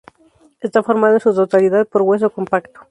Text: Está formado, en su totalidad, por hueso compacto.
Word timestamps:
Está 0.61 0.81
formado, 0.81 1.13
en 1.13 1.19
su 1.19 1.31
totalidad, 1.31 1.87
por 1.87 2.01
hueso 2.01 2.31
compacto. 2.31 2.79